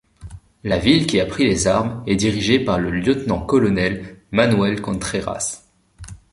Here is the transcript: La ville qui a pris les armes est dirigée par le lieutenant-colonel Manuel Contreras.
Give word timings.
La 0.63 0.79
ville 0.79 1.05
qui 1.05 1.19
a 1.19 1.27
pris 1.27 1.45
les 1.45 1.67
armes 1.67 2.03
est 2.07 2.15
dirigée 2.15 2.57
par 2.59 2.79
le 2.79 2.89
lieutenant-colonel 2.89 4.17
Manuel 4.31 4.81
Contreras. 4.81 5.63